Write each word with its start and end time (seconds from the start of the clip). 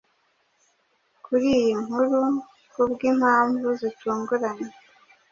kuri 1.25 1.47
iyi 1.59 1.73
nkuru 1.83 2.21
k’ubw’impamvu 2.71 3.67
zitunguranye 3.79 4.69